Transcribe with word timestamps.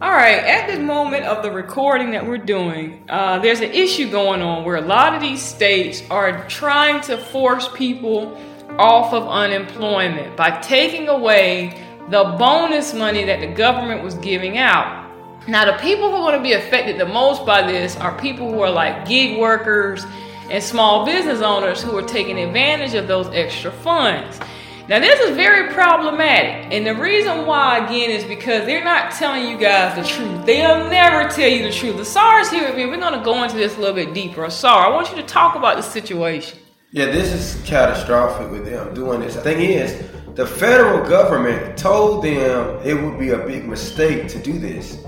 All 0.00 0.10
right, 0.10 0.42
at 0.42 0.66
this 0.66 0.80
moment 0.80 1.24
of 1.24 1.44
the 1.44 1.52
recording 1.52 2.10
that 2.10 2.26
we're 2.26 2.36
doing, 2.36 3.04
uh, 3.08 3.38
there's 3.38 3.60
an 3.60 3.70
issue 3.70 4.10
going 4.10 4.42
on 4.42 4.64
where 4.64 4.74
a 4.74 4.80
lot 4.80 5.14
of 5.14 5.20
these 5.20 5.40
states 5.40 6.02
are 6.10 6.48
trying 6.48 7.00
to 7.02 7.16
force 7.16 7.68
people 7.68 8.36
off 8.76 9.12
of 9.14 9.28
unemployment 9.28 10.36
by 10.36 10.50
taking 10.62 11.06
away 11.06 11.80
the 12.10 12.24
bonus 12.40 12.92
money 12.92 13.22
that 13.22 13.38
the 13.38 13.46
government 13.46 14.02
was 14.02 14.14
giving 14.16 14.58
out. 14.58 15.08
Now, 15.46 15.64
the 15.64 15.78
people 15.78 16.10
who 16.10 16.16
are 16.16 16.32
going 16.32 16.38
to 16.38 16.42
be 16.42 16.54
affected 16.54 16.98
the 16.98 17.06
most 17.06 17.46
by 17.46 17.62
this 17.62 17.94
are 17.94 18.18
people 18.18 18.50
who 18.52 18.58
are 18.62 18.70
like 18.70 19.06
gig 19.06 19.38
workers 19.38 20.04
and 20.50 20.60
small 20.60 21.06
business 21.06 21.40
owners 21.40 21.80
who 21.80 21.96
are 21.96 22.02
taking 22.02 22.40
advantage 22.40 22.94
of 22.94 23.06
those 23.06 23.28
extra 23.28 23.70
funds. 23.70 24.40
Now, 24.86 24.98
this 24.98 25.18
is 25.20 25.34
very 25.34 25.72
problematic. 25.72 26.70
And 26.70 26.86
the 26.86 26.94
reason 26.94 27.46
why, 27.46 27.86
again, 27.86 28.10
is 28.10 28.22
because 28.24 28.66
they're 28.66 28.84
not 28.84 29.12
telling 29.12 29.48
you 29.48 29.56
guys 29.56 29.96
the 29.96 30.06
truth. 30.06 30.44
They'll 30.44 30.90
never 30.90 31.26
tell 31.30 31.48
you 31.48 31.62
the 31.62 31.72
truth. 31.72 31.96
The 31.96 32.40
is 32.40 32.50
here 32.50 32.68
with 32.68 32.76
me. 32.76 32.84
We're 32.84 32.98
going 32.98 33.18
to 33.18 33.24
go 33.24 33.42
into 33.42 33.56
this 33.56 33.78
a 33.78 33.80
little 33.80 33.94
bit 33.94 34.12
deeper. 34.12 34.44
Asar, 34.44 34.86
I 34.86 34.90
want 34.90 35.08
you 35.08 35.16
to 35.16 35.22
talk 35.22 35.56
about 35.56 35.76
the 35.76 35.82
situation. 35.82 36.58
Yeah, 36.92 37.06
this 37.06 37.32
is 37.32 37.66
catastrophic 37.66 38.50
with 38.50 38.66
them 38.66 38.92
doing 38.92 39.20
this. 39.20 39.36
The 39.36 39.40
thing 39.40 39.60
is, 39.60 40.06
the 40.34 40.46
federal 40.46 41.08
government 41.08 41.78
told 41.78 42.22
them 42.22 42.78
it 42.84 42.92
would 42.92 43.18
be 43.18 43.30
a 43.30 43.38
big 43.38 43.66
mistake 43.66 44.28
to 44.28 44.38
do 44.38 44.58
this. 44.58 45.02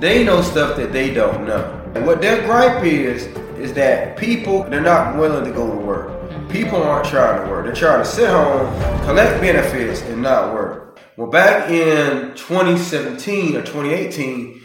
They 0.00 0.24
know 0.24 0.42
stuff 0.42 0.76
that 0.78 0.92
they 0.92 1.14
don't 1.14 1.46
know. 1.46 1.92
And 1.94 2.04
what 2.06 2.20
their 2.20 2.44
gripe 2.44 2.84
is, 2.84 3.26
is 3.56 3.72
that 3.74 4.16
people, 4.16 4.64
they're 4.64 4.80
not 4.80 5.16
willing 5.16 5.44
to 5.44 5.52
go 5.52 5.70
to 5.70 5.76
work. 5.76 6.25
People 6.56 6.82
aren't 6.82 7.06
trying 7.06 7.44
to 7.44 7.50
work. 7.50 7.66
They're 7.66 7.74
trying 7.74 8.02
to 8.02 8.08
sit 8.08 8.30
home, 8.30 8.66
collect 9.04 9.42
benefits, 9.42 10.00
and 10.00 10.22
not 10.22 10.54
work. 10.54 10.98
Well, 11.18 11.26
back 11.26 11.70
in 11.70 12.34
2017 12.34 13.56
or 13.56 13.60
2018, 13.60 14.62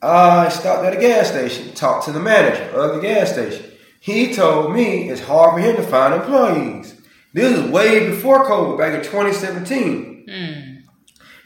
I 0.00 0.48
stopped 0.48 0.86
at 0.86 0.96
a 0.96 1.00
gas 1.00 1.28
station, 1.28 1.74
talked 1.74 2.06
to 2.06 2.12
the 2.12 2.18
manager 2.18 2.62
of 2.70 2.94
the 2.94 3.02
gas 3.02 3.34
station. 3.34 3.72
He 4.00 4.32
told 4.34 4.72
me 4.72 5.10
it's 5.10 5.20
hard 5.20 5.52
for 5.52 5.60
him 5.60 5.76
to 5.76 5.82
find 5.82 6.14
employees. 6.14 6.98
This 7.34 7.58
is 7.58 7.70
way 7.70 8.08
before 8.08 8.46
COVID, 8.46 8.78
back 8.78 8.94
in 8.94 9.02
2017. 9.02 10.26
Mm. 10.26 10.82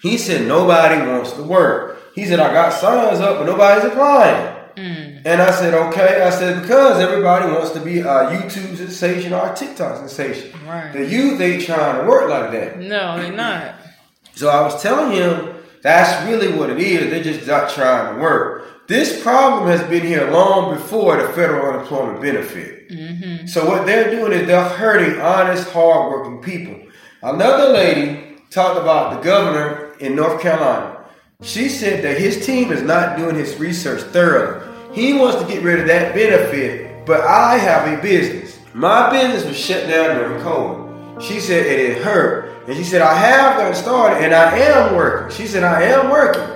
He 0.00 0.16
said 0.16 0.46
nobody 0.46 1.04
wants 1.10 1.32
to 1.32 1.42
work. 1.42 2.14
He 2.14 2.24
said 2.24 2.38
I 2.38 2.52
got 2.52 2.72
signs 2.72 3.18
up, 3.18 3.38
but 3.38 3.46
nobody's 3.46 3.84
applying. 3.84 4.57
Mm. 4.78 5.22
And 5.24 5.42
I 5.42 5.50
said, 5.50 5.74
okay. 5.74 6.22
I 6.22 6.30
said, 6.30 6.62
because 6.62 7.00
everybody 7.00 7.50
wants 7.50 7.70
to 7.72 7.80
be 7.80 8.00
a 8.00 8.04
YouTube 8.04 8.76
sensation 8.76 9.32
or 9.32 9.52
a 9.52 9.56
TikTok 9.56 9.96
sensation. 9.96 10.52
Right. 10.66 10.92
The 10.92 11.04
youth 11.04 11.40
ain't 11.40 11.64
trying 11.64 12.00
to 12.00 12.08
work 12.08 12.30
like 12.30 12.52
that. 12.52 12.78
No, 12.78 13.20
they're 13.20 13.32
not. 13.32 13.74
So 14.34 14.48
I 14.48 14.62
was 14.62 14.80
telling 14.80 15.12
him 15.12 15.56
that's 15.82 16.28
really 16.28 16.52
what 16.56 16.70
it 16.70 16.78
is. 16.78 17.10
They're 17.10 17.24
just 17.24 17.46
not 17.46 17.70
trying 17.70 18.14
to 18.14 18.20
work. 18.20 18.86
This 18.86 19.20
problem 19.22 19.68
has 19.68 19.82
been 19.88 20.06
here 20.06 20.30
long 20.30 20.74
before 20.74 21.20
the 21.20 21.28
federal 21.32 21.74
unemployment 21.74 22.22
benefit. 22.22 22.88
Mm-hmm. 22.88 23.46
So 23.46 23.66
what 23.66 23.84
they're 23.84 24.10
doing 24.10 24.32
is 24.32 24.46
they're 24.46 24.68
hurting 24.68 25.20
honest, 25.20 25.68
hardworking 25.70 26.40
people. 26.40 26.88
Another 27.22 27.72
lady 27.72 28.36
talked 28.50 28.78
about 28.78 29.16
the 29.16 29.20
governor 29.20 29.94
in 29.98 30.14
North 30.14 30.40
Carolina. 30.40 31.04
She 31.42 31.68
said 31.68 32.02
that 32.02 32.18
his 32.18 32.44
team 32.44 32.72
is 32.72 32.82
not 32.82 33.16
doing 33.16 33.36
his 33.36 33.56
research 33.56 34.02
thoroughly. 34.02 34.67
He 34.92 35.12
wants 35.12 35.40
to 35.40 35.46
get 35.46 35.62
rid 35.62 35.80
of 35.80 35.86
that 35.86 36.14
benefit, 36.14 37.06
but 37.06 37.20
I 37.22 37.58
have 37.58 37.98
a 37.98 38.02
business. 38.02 38.58
My 38.74 39.10
business 39.10 39.44
was 39.44 39.58
shut 39.58 39.88
down 39.88 40.16
during 40.16 40.42
COVID. 40.42 41.22
She 41.22 41.40
said 41.40 41.66
it, 41.66 41.90
it 41.90 42.02
hurt. 42.02 42.68
And 42.68 42.76
she 42.76 42.84
said, 42.84 43.00
I 43.00 43.14
have 43.14 43.56
gotten 43.56 43.74
started 43.74 44.22
and 44.22 44.34
I 44.34 44.56
am 44.58 44.94
working. 44.94 45.34
She 45.36 45.46
said, 45.46 45.64
I 45.64 45.82
am 45.82 46.10
working. 46.10 46.46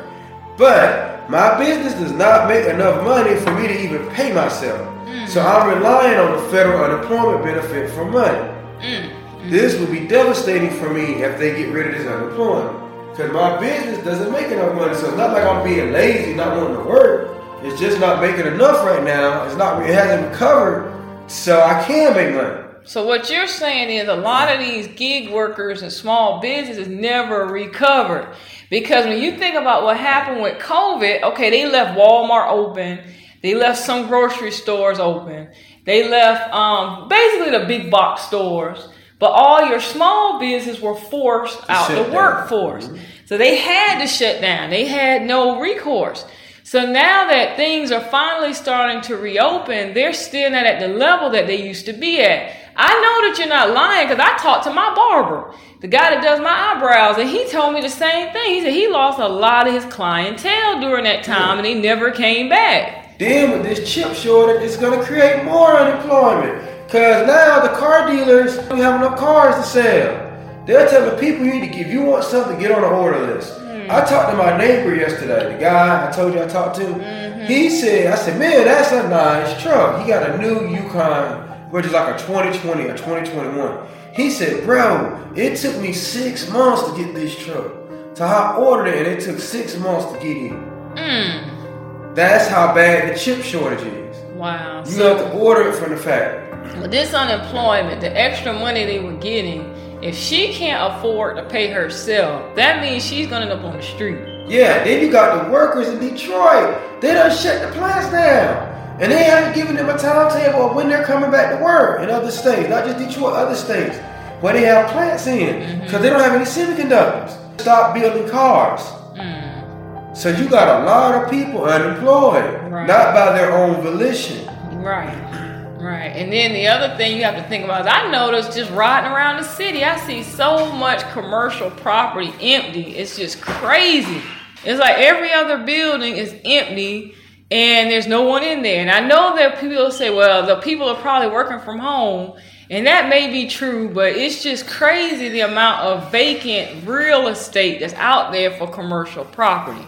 But 0.57 1.29
my 1.31 1.59
business 1.59 1.95
does 1.95 2.13
not 2.13 2.49
make 2.49 2.67
enough 2.67 3.03
money 3.03 3.35
for 3.37 3.53
me 3.55 3.67
to 3.67 3.83
even 3.83 4.09
pay 4.11 4.33
myself. 4.33 4.81
Mm. 5.07 5.27
So 5.27 5.41
I'm 5.41 5.75
relying 5.75 6.19
on 6.19 6.33
the 6.33 6.49
federal 6.51 6.85
unemployment 6.85 7.45
benefit 7.45 7.91
for 7.91 8.05
money. 8.05 8.39
Mm. 8.81 9.51
This 9.51 9.79
would 9.81 9.91
be 9.91 10.07
devastating 10.07 10.71
for 10.71 10.93
me 10.93 11.23
if 11.23 11.39
they 11.39 11.57
get 11.57 11.73
rid 11.73 11.89
of 11.89 11.95
this 11.95 12.07
unemployment. 12.07 13.11
Because 13.11 13.33
my 13.33 13.59
business 13.59 14.05
doesn't 14.05 14.31
make 14.31 14.47
enough 14.47 14.75
money. 14.75 14.95
So 14.95 15.09
it's 15.09 15.17
not 15.17 15.33
like 15.33 15.45
I'm 15.45 15.65
being 15.65 15.93
lazy, 15.93 16.35
not 16.35 16.57
wanting 16.57 16.77
to 16.77 16.85
work. 16.85 17.32
It's 17.65 17.79
just 17.81 18.01
not 18.01 18.21
making 18.21 18.47
enough 18.47 18.85
right 18.85 19.05
now. 19.05 19.45
It's 19.45 19.57
not. 19.57 19.83
It 19.83 19.95
hasn't 19.95 20.33
recovered, 20.33 20.93
so 21.29 21.61
I 21.61 21.83
can 21.85 22.15
make 22.15 22.35
money. 22.35 22.63
So 22.85 23.07
what 23.07 23.31
you're 23.31 23.47
saying 23.47 23.91
is 23.91 24.09
a 24.09 24.17
lot 24.17 24.53
of 24.53 24.59
these 24.59 24.89
gig 24.89 25.31
workers 25.31 25.83
and 25.83 25.93
small 25.93 26.41
businesses 26.41 26.89
never 26.89 27.47
recovered 27.47 28.35
because 28.69 29.07
when 29.07 29.23
you 29.23 29.39
think 29.39 29.55
about 29.55 29.85
what 29.85 29.97
happened 29.97 30.43
with 30.43 30.59
COVID, 30.59 31.23
okay, 31.23 31.51
they 31.51 31.71
left 31.71 31.97
Walmart 31.97 32.49
open, 32.49 32.99
they 33.41 33.55
left 33.55 33.79
some 33.79 34.09
grocery 34.09 34.51
stores 34.51 34.99
open, 34.99 35.49
they 35.85 36.09
left 36.09 36.53
um, 36.53 37.09
basically 37.09 37.57
the 37.57 37.65
big 37.67 37.93
box 37.93 38.23
stores, 38.23 38.89
but 39.21 39.31
all 39.31 39.69
your 39.69 39.81
small 39.81 40.41
business 40.41 40.81
were 40.81 40.97
forced 40.97 41.63
out 41.69 41.89
the 41.91 42.13
workforce. 42.13 42.89
Mm-hmm. 42.89 43.05
So 43.27 43.39
they 43.39 43.59
had 43.59 44.01
to 44.01 44.09
shut 44.09 44.41
down. 44.41 44.71
They 44.71 44.87
had 44.87 45.23
no 45.23 45.61
recourse. 45.61 46.25
So 46.73 46.87
now 46.87 47.29
that 47.29 47.59
things 47.59 47.93
are 47.93 48.01
finally 48.01 48.55
starting 48.55 49.03
to 49.03 49.19
reopen, 49.19 49.93
they're 49.93 50.15
still 50.15 50.51
not 50.53 50.65
at 50.65 50.81
the 50.81 50.89
level 50.89 51.29
that 51.29 51.47
they 51.47 51.63
used 51.63 51.85
to 51.85 51.93
be 51.93 52.23
at. 52.23 52.57
I 52.75 52.89
know 52.89 53.29
that 53.29 53.39
you're 53.39 53.47
not 53.47 53.75
lying 53.75 54.09
because 54.09 54.25
I 54.25 54.39
talked 54.39 54.65
to 54.65 54.73
my 54.73 54.95
barber, 54.95 55.55
the 55.83 55.87
guy 55.87 56.15
that 56.15 56.23
does 56.23 56.41
my 56.41 56.49
eyebrows, 56.49 57.19
and 57.19 57.29
he 57.29 57.47
told 57.51 57.75
me 57.75 57.83
the 57.83 57.91
same 57.91 58.33
thing. 58.33 58.55
He 58.55 58.63
said 58.63 58.73
he 58.73 58.89
lost 58.89 59.19
a 59.19 59.29
lot 59.29 59.69
of 59.69 59.75
his 59.75 59.85
clientele 59.93 60.81
during 60.81 61.05
that 61.05 61.25
time 61.25 61.59
and 61.59 61.67
he 61.67 61.75
never 61.75 62.11
came 62.11 62.49
back. 62.49 63.19
Then 63.19 63.51
with 63.51 63.65
this 63.65 63.93
chip 63.93 64.15
shortage, 64.15 64.63
it's 64.63 64.79
going 64.79 64.99
to 64.99 65.05
create 65.05 65.45
more 65.45 65.77
unemployment 65.77 66.87
because 66.87 67.27
now 67.27 67.61
the 67.61 67.77
car 67.77 68.11
dealers 68.11 68.57
don't 68.57 68.79
have 68.79 68.99
enough 68.99 69.19
cars 69.19 69.57
to 69.57 69.63
sell. 69.63 70.65
They're 70.65 70.89
telling 70.89 71.21
people 71.21 71.45
you 71.45 71.53
need 71.53 71.71
to, 71.71 71.79
if 71.81 71.89
you 71.89 72.01
want 72.01 72.25
something, 72.25 72.59
get 72.59 72.71
on 72.71 72.81
the 72.81 72.89
order 72.89 73.35
list. 73.35 73.59
I 73.93 74.05
talked 74.07 74.31
to 74.31 74.37
my 74.39 74.57
neighbor 74.57 74.95
yesterday, 74.95 75.53
the 75.53 75.61
guy 75.61 76.09
I 76.09 76.11
told 76.11 76.33
you 76.33 76.43
I 76.43 76.47
talked 76.47 76.77
to. 76.77 76.85
Mm-hmm. 76.85 77.45
He 77.45 77.69
said, 77.69 78.11
I 78.11 78.15
said, 78.15 78.39
man, 78.39 78.65
that's 78.65 78.91
a 78.91 79.07
nice 79.07 79.63
truck. 79.63 80.01
He 80.01 80.09
got 80.09 80.31
a 80.31 80.39
new 80.39 80.67
Yukon, 80.67 81.71
which 81.71 81.85
is 81.85 81.93
like 81.93 82.15
a 82.15 82.19
2020 82.19 82.85
or 82.85 82.97
2021. 82.97 83.87
He 84.15 84.31
said, 84.31 84.65
bro, 84.65 85.31
it 85.37 85.59
took 85.59 85.79
me 85.79 85.93
six 85.93 86.49
months 86.51 86.91
to 86.91 86.97
get 86.97 87.15
this 87.15 87.37
truck. 87.37 87.71
So 88.15 88.25
I 88.25 88.57
ordered 88.57 88.89
it 88.89 89.07
and 89.07 89.07
it 89.09 89.21
took 89.25 89.39
six 89.39 89.77
months 89.77 90.11
to 90.13 90.19
get 90.19 90.37
it. 90.39 90.53
Mm. 90.97 92.15
That's 92.15 92.49
how 92.49 92.75
bad 92.75 93.13
the 93.13 93.19
chip 93.19 93.43
shortage 93.43 93.83
is. 93.83 94.17
Wow. 94.35 94.85
You 94.87 94.93
so, 94.93 95.17
have 95.17 95.33
to 95.33 95.39
order 95.39 95.69
it 95.69 95.75
from 95.75 95.91
the 95.91 95.99
factory. 95.99 96.81
With 96.81 96.91
this 96.91 97.13
unemployment, 97.13 98.01
the 98.01 98.19
extra 98.19 98.53
money 98.53 98.87
they 98.87 99.01
were 99.01 99.17
getting, 99.17 99.72
if 100.03 100.17
she 100.17 100.53
can't 100.53 100.95
afford 100.95 101.37
to 101.37 101.45
pay 101.45 101.71
herself, 101.71 102.55
that 102.57 102.83
means 102.83 103.05
she's 103.05 103.29
gonna 103.29 103.47
end 103.47 103.53
up 103.53 103.65
on 103.65 103.77
the 103.77 103.83
street. 103.83 104.19
Yeah, 104.49 104.83
then 104.83 105.01
you 105.01 105.11
got 105.11 105.45
the 105.45 105.51
workers 105.51 105.89
in 105.89 106.01
Detroit. 106.01 107.01
They 107.01 107.15
done 107.15 107.35
shut 107.35 107.63
the 107.63 107.79
plants 107.79 108.11
down. 108.11 108.71
And 109.01 109.11
they 109.11 109.23
haven't 109.25 109.55
given 109.55 109.77
them 109.77 109.89
a 109.89 109.97
timetable 109.97 110.71
of 110.71 110.77
when 110.77 110.89
they're 110.89 111.05
coming 111.05 111.31
back 111.31 111.57
to 111.57 111.65
work 111.65 112.03
in 112.03 112.11
other 112.11 112.31
states, 112.31 112.69
not 112.69 112.85
just 112.85 112.99
Detroit, 112.99 113.35
other 113.35 113.55
states 113.55 113.97
where 114.41 114.53
they 114.53 114.63
have 114.63 114.91
plants 114.91 115.27
in 115.27 115.81
because 115.81 115.93
mm-hmm. 115.93 116.03
they 116.03 116.11
don't 116.11 116.21
have 116.21 116.35
any 116.35 116.45
semiconductors. 116.45 117.61
Stop 117.61 117.95
building 117.95 118.29
cars. 118.29 118.81
Mm. 119.15 120.17
So 120.17 120.31
you 120.31 120.49
got 120.49 120.83
a 120.83 120.85
lot 120.85 121.23
of 121.23 121.31
people 121.31 121.65
unemployed, 121.65 122.71
right. 122.71 122.87
not 122.87 123.15
by 123.15 123.33
their 123.33 123.53
own 123.53 123.81
volition. 123.83 124.47
Right. 124.83 125.52
Right. 125.83 126.15
And 126.15 126.33
then 126.33 126.53
the 126.53 126.69
other 126.69 126.97
thing 126.97 127.17
you 127.17 127.25
have 127.25 127.35
to 127.35 127.43
think 127.49 127.65
about 127.65 127.81
is 127.81 127.87
I 127.93 128.09
noticed 128.09 128.57
just 128.57 128.71
riding 128.71 129.11
around 129.11 129.43
the 129.43 129.49
city, 129.49 129.83
I 129.83 129.99
see 129.99 130.23
so 130.23 130.71
much 130.73 131.03
commercial 131.11 131.73
property 131.73 132.33
empty. 132.41 132.95
It's 132.95 133.17
just 133.17 133.41
crazy. 133.41 134.23
It's 134.65 134.79
like 134.79 134.99
every 134.99 135.33
other 135.33 135.65
building 135.65 136.17
is 136.17 136.37
empty 136.45 137.17
and 137.51 137.91
there's 137.91 138.07
no 138.07 138.23
one 138.23 138.45
in 138.45 138.63
there. 138.63 138.81
And 138.81 138.93
I 138.93 139.01
know 139.01 139.35
that 139.35 139.59
people 139.59 139.91
say, 139.91 140.15
well, 140.15 140.47
the 140.47 140.63
people 140.63 140.89
are 140.89 141.01
probably 141.03 141.31
working 141.31 141.59
from 141.59 141.81
home. 141.81 142.39
And 142.71 142.87
that 142.87 143.09
may 143.09 143.29
be 143.29 143.49
true, 143.49 143.93
but 143.93 144.13
it's 144.13 144.41
just 144.41 144.69
crazy 144.69 145.31
the 145.31 145.41
amount 145.41 145.81
of 145.81 146.13
vacant 146.13 146.87
real 146.87 147.27
estate 147.27 147.81
that's 147.81 147.93
out 147.95 148.31
there 148.31 148.53
for 148.53 148.71
commercial 148.71 149.25
property. 149.25 149.85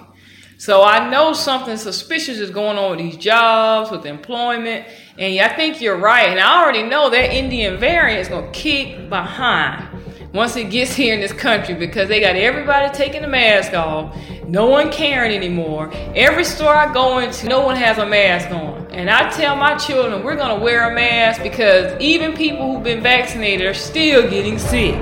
So 0.57 0.83
I 0.83 1.11
know 1.11 1.33
something 1.33 1.77
suspicious 1.77 2.39
is 2.39 2.51
going 2.51 2.79
on 2.79 2.91
with 2.91 3.01
these 3.01 3.17
jobs, 3.17 3.91
with 3.91 4.07
employment. 4.07 4.87
And 5.19 5.41
I 5.41 5.55
think 5.55 5.81
you're 5.81 5.99
right. 5.99 6.29
And 6.29 6.39
I 6.39 6.63
already 6.63 6.85
know 6.85 7.11
that 7.11 7.33
Indian 7.33 7.79
variant 7.79 8.21
is 8.21 8.29
going 8.29 8.53
to 8.53 8.59
kick 8.59 9.09
behind 9.09 9.89
once 10.33 10.57
it 10.57 10.71
gets 10.71 10.95
here 10.97 11.15
in 11.15 11.21
this 11.21 11.33
country 11.33 11.75
because 11.75 12.09
they 12.09 12.21
got 12.21 12.37
everybody 12.37 12.93
taking 12.97 13.23
the 13.23 13.29
mask 13.29 13.73
off. 13.75 14.17
No 14.47 14.67
one 14.67 14.93
caring 14.93 15.35
anymore. 15.35 15.91
Every 16.15 16.45
store 16.45 16.75
I 16.75 16.93
go 16.93 17.19
into, 17.19 17.49
no 17.49 17.65
one 17.65 17.77
has 17.77 17.99
a 17.99 18.07
mask 18.07 18.51
on. 18.51 18.87
And 18.93 19.11
I 19.11 19.29
tell 19.31 19.57
my 19.57 19.77
children, 19.77 20.23
we're 20.23 20.37
going 20.37 20.57
to 20.57 20.65
wear 20.65 20.89
a 20.89 20.95
mask 20.95 21.43
because 21.43 22.01
even 22.01 22.33
people 22.35 22.73
who've 22.73 22.85
been 22.85 23.03
vaccinated 23.03 23.67
are 23.67 23.75
still 23.75 24.29
getting 24.31 24.59
sick. 24.59 24.95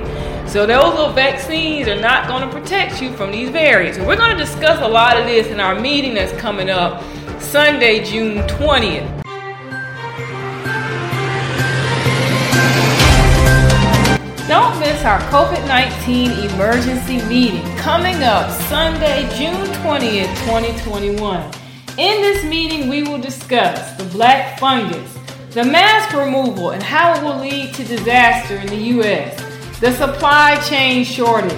So 0.47 0.67
those 0.67 0.93
little 0.93 1.13
vaccines 1.13 1.87
are 1.87 1.99
not 1.99 2.27
going 2.27 2.47
to 2.47 2.55
protect 2.55 3.01
you 3.01 3.11
from 3.13 3.31
these 3.31 3.49
variants. 3.49 3.97
We're 3.97 4.15
going 4.15 4.37
to 4.37 4.37
discuss 4.37 4.79
a 4.81 4.87
lot 4.87 5.17
of 5.17 5.25
this 5.25 5.47
in 5.47 5.59
our 5.59 5.79
meeting 5.79 6.13
that's 6.13 6.31
coming 6.39 6.69
up 6.69 7.01
Sunday, 7.41 8.03
June 8.03 8.37
20th. 8.47 9.23
Don't 14.47 14.79
miss 14.79 15.03
our 15.05 15.19
COVID 15.31 15.67
19 15.67 16.51
emergency 16.51 17.23
meeting 17.25 17.63
coming 17.77 18.21
up 18.21 18.51
Sunday, 18.69 19.23
June 19.35 19.65
20th, 19.81 20.27
2021. 20.45 21.51
In 21.97 22.21
this 22.21 22.43
meeting, 22.43 22.89
we 22.89 23.01
will 23.01 23.19
discuss 23.19 23.97
the 23.97 24.03
black 24.05 24.59
fungus, 24.59 25.17
the 25.51 25.63
mask 25.63 26.15
removal, 26.15 26.71
and 26.71 26.83
how 26.83 27.15
it 27.15 27.23
will 27.23 27.39
lead 27.39 27.73
to 27.73 27.83
disaster 27.83 28.57
in 28.57 28.67
the 28.67 28.75
U.S., 28.75 29.52
the 29.79 29.91
supply 29.93 30.59
chain 30.61 31.03
shortage. 31.03 31.53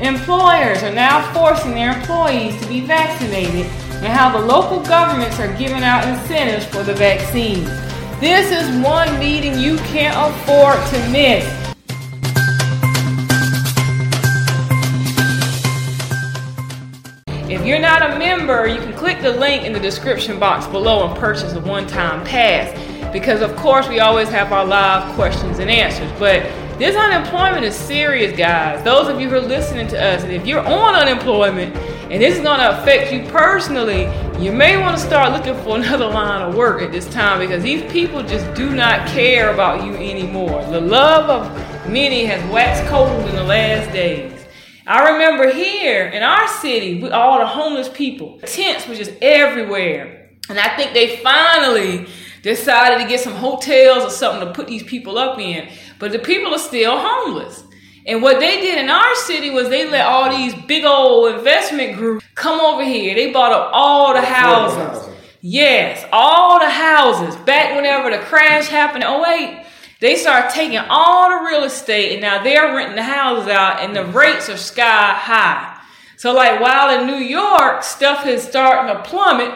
Employers 0.00 0.82
are 0.82 0.92
now 0.92 1.32
forcing 1.32 1.72
their 1.72 1.98
employees 1.98 2.60
to 2.60 2.68
be 2.68 2.80
vaccinated, 2.80 3.66
and 4.02 4.06
how 4.06 4.30
the 4.30 4.44
local 4.44 4.80
governments 4.80 5.38
are 5.38 5.54
giving 5.58 5.82
out 5.82 6.08
incentives 6.08 6.64
for 6.64 6.82
the 6.82 6.94
vaccines. 6.94 7.68
This 8.18 8.50
is 8.50 8.84
one 8.84 9.18
meeting 9.18 9.58
you 9.58 9.76
can't 9.78 10.16
afford 10.16 10.76
to 10.88 11.10
miss. 11.10 11.44
If 17.50 17.66
you're 17.66 17.78
not 17.78 18.02
a 18.02 18.18
member, 18.18 18.66
you 18.66 18.78
can 18.78 18.94
click 18.94 19.20
the 19.20 19.32
link 19.32 19.64
in 19.64 19.72
the 19.72 19.80
description 19.80 20.38
box 20.38 20.66
below 20.66 21.08
and 21.08 21.18
purchase 21.18 21.52
a 21.52 21.60
one 21.60 21.86
time 21.86 22.24
pass. 22.24 22.72
Because, 23.12 23.42
of 23.42 23.54
course, 23.56 23.88
we 23.88 24.00
always 24.00 24.28
have 24.28 24.52
our 24.52 24.64
live 24.64 25.14
questions 25.14 25.58
and 25.58 25.68
answers. 25.68 26.10
But 26.18 26.44
this 26.80 26.96
unemployment 26.96 27.62
is 27.62 27.74
serious, 27.74 28.34
guys. 28.34 28.82
Those 28.82 29.08
of 29.08 29.20
you 29.20 29.28
who 29.28 29.36
are 29.36 29.40
listening 29.40 29.86
to 29.88 30.02
us, 30.02 30.22
and 30.22 30.32
if 30.32 30.46
you're 30.46 30.66
on 30.66 30.94
unemployment 30.94 31.76
and 31.76 32.22
this 32.22 32.38
is 32.38 32.42
going 32.42 32.58
to 32.58 32.80
affect 32.80 33.12
you 33.12 33.22
personally, 33.30 34.04
you 34.42 34.50
may 34.50 34.80
want 34.80 34.96
to 34.96 35.02
start 35.02 35.32
looking 35.32 35.62
for 35.62 35.76
another 35.76 36.06
line 36.06 36.40
of 36.40 36.54
work 36.54 36.80
at 36.80 36.90
this 36.90 37.06
time 37.10 37.38
because 37.38 37.62
these 37.62 37.82
people 37.92 38.22
just 38.22 38.52
do 38.54 38.70
not 38.74 39.06
care 39.08 39.52
about 39.52 39.84
you 39.84 39.94
anymore. 39.96 40.64
The 40.70 40.80
love 40.80 41.28
of 41.28 41.86
many 41.86 42.24
has 42.24 42.42
waxed 42.50 42.86
cold 42.86 43.28
in 43.28 43.36
the 43.36 43.44
last 43.44 43.92
days. 43.92 44.46
I 44.86 45.10
remember 45.12 45.52
here 45.52 46.06
in 46.06 46.22
our 46.22 46.48
city, 46.48 47.02
with 47.02 47.12
all 47.12 47.40
the 47.40 47.46
homeless 47.46 47.90
people, 47.90 48.40
tents 48.46 48.88
were 48.88 48.94
just 48.94 49.12
everywhere. 49.20 50.30
And 50.48 50.58
I 50.58 50.74
think 50.76 50.94
they 50.94 51.18
finally 51.18 52.08
decided 52.42 53.02
to 53.02 53.08
get 53.08 53.20
some 53.20 53.34
hotels 53.34 54.02
or 54.02 54.10
something 54.10 54.48
to 54.48 54.54
put 54.54 54.66
these 54.66 54.82
people 54.82 55.18
up 55.18 55.38
in. 55.38 55.68
But 56.00 56.12
the 56.12 56.18
people 56.18 56.52
are 56.54 56.58
still 56.58 56.98
homeless. 56.98 57.62
And 58.06 58.22
what 58.22 58.40
they 58.40 58.60
did 58.60 58.78
in 58.78 58.88
our 58.88 59.14
city 59.14 59.50
was 59.50 59.68
they 59.68 59.88
let 59.88 60.06
all 60.06 60.30
these 60.30 60.54
big 60.66 60.84
old 60.84 61.34
investment 61.34 61.96
groups 61.96 62.24
come 62.34 62.58
over 62.58 62.82
here. 62.82 63.14
They 63.14 63.30
bought 63.30 63.52
up 63.52 63.70
all 63.72 64.14
the 64.14 64.22
houses. 64.22 65.14
Yes, 65.42 66.04
all 66.10 66.58
the 66.58 66.70
houses. 66.70 67.36
Back 67.36 67.76
whenever 67.76 68.10
the 68.10 68.18
crash 68.18 68.68
happened 68.68 69.04
oh 69.04 69.22
wait, 69.22 69.64
they 70.00 70.16
start 70.16 70.52
taking 70.52 70.78
all 70.78 71.30
the 71.30 71.46
real 71.46 71.64
estate 71.64 72.12
and 72.12 72.22
now 72.22 72.42
they're 72.42 72.74
renting 72.74 72.96
the 72.96 73.02
houses 73.02 73.48
out 73.48 73.80
and 73.80 73.94
the 73.94 74.04
rates 74.06 74.48
are 74.48 74.56
sky 74.56 75.12
high. 75.12 75.78
So 76.16 76.32
like 76.32 76.60
while 76.60 76.98
in 76.98 77.06
New 77.06 77.22
York 77.22 77.82
stuff 77.82 78.26
is 78.26 78.42
starting 78.42 78.94
to 78.94 79.02
plummet, 79.02 79.52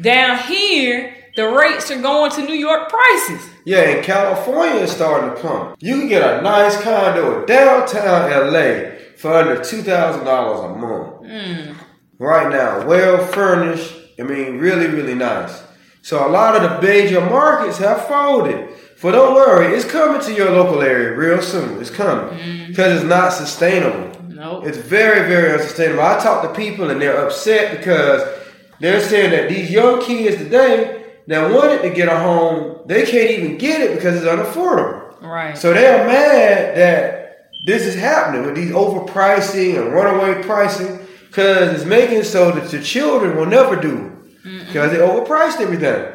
down 0.00 0.38
here 0.38 1.15
the 1.36 1.46
rates 1.46 1.90
are 1.90 2.00
going 2.00 2.30
to 2.32 2.42
New 2.42 2.54
York 2.54 2.88
prices. 2.88 3.48
Yeah, 3.64 3.82
and 3.82 4.04
California 4.04 4.80
is 4.80 4.90
starting 4.90 5.30
to 5.30 5.36
plummet. 5.36 5.76
You 5.80 5.98
can 5.98 6.08
get 6.08 6.38
a 6.38 6.42
nice 6.42 6.80
condo 6.80 7.40
in 7.40 7.46
downtown 7.46 8.30
LA 8.30 8.96
for 9.16 9.34
under 9.34 9.62
two 9.62 9.82
thousand 9.82 10.24
dollars 10.24 10.60
a 10.60 10.78
month. 10.78 11.22
Mm. 11.22 11.76
Right 12.18 12.50
now, 12.50 12.86
well 12.86 13.24
furnished. 13.26 13.94
I 14.18 14.22
mean, 14.22 14.58
really, 14.58 14.86
really 14.86 15.14
nice. 15.14 15.62
So 16.00 16.26
a 16.26 16.30
lot 16.30 16.56
of 16.56 16.62
the 16.62 16.86
major 16.86 17.20
markets 17.20 17.78
have 17.78 18.06
folded. 18.06 18.70
But 19.02 19.12
don't 19.12 19.34
worry, 19.34 19.74
it's 19.74 19.84
coming 19.84 20.22
to 20.22 20.32
your 20.32 20.50
local 20.50 20.80
area 20.80 21.14
real 21.14 21.42
soon. 21.42 21.78
It's 21.80 21.90
coming 21.90 22.66
because 22.68 22.86
mm-hmm. 22.86 22.96
it's 22.96 23.04
not 23.04 23.32
sustainable. 23.32 24.10
Nope. 24.26 24.66
It's 24.66 24.78
very, 24.78 25.28
very 25.28 25.52
unsustainable. 25.52 26.02
I 26.02 26.18
talk 26.18 26.42
to 26.42 26.54
people 26.54 26.88
and 26.90 27.00
they're 27.00 27.26
upset 27.26 27.76
because 27.76 28.22
they're 28.80 29.00
saying 29.00 29.32
that 29.32 29.48
these 29.50 29.70
young 29.70 30.02
kids 30.02 30.36
today 30.36 30.95
that 31.28 31.50
wanted 31.50 31.82
to 31.82 31.90
get 31.90 32.08
a 32.08 32.18
home, 32.18 32.80
they 32.86 33.04
can't 33.04 33.30
even 33.30 33.58
get 33.58 33.80
it 33.80 33.96
because 33.96 34.16
it's 34.16 34.26
unaffordable. 34.26 35.20
Right. 35.20 35.56
So 35.56 35.72
they're 35.72 36.06
mad 36.06 36.76
that 36.76 37.50
this 37.66 37.84
is 37.84 37.94
happening 37.96 38.46
with 38.46 38.54
these 38.54 38.70
overpricing 38.70 39.80
and 39.80 39.92
runaway 39.92 40.42
pricing 40.44 41.00
because 41.26 41.74
it's 41.74 41.84
making 41.84 42.22
so 42.22 42.52
that 42.52 42.72
your 42.72 42.82
children 42.82 43.36
will 43.36 43.46
never 43.46 43.76
do 43.76 44.12
because 44.66 44.92
they 44.92 44.98
overpriced 44.98 45.60
everything. 45.60 46.12